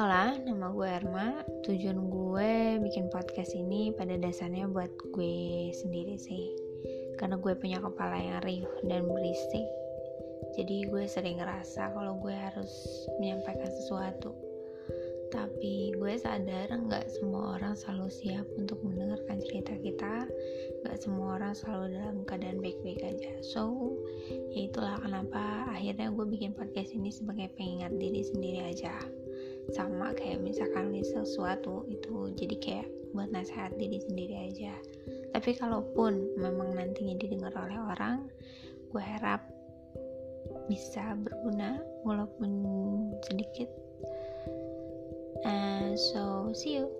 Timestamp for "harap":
39.02-39.46